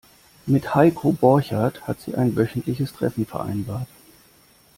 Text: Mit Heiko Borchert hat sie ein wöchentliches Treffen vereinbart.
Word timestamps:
Mit 0.47 0.73
Heiko 0.73 1.11
Borchert 1.11 1.87
hat 1.87 2.01
sie 2.01 2.15
ein 2.15 2.35
wöchentliches 2.35 2.91
Treffen 2.91 3.27
vereinbart. 3.27 3.85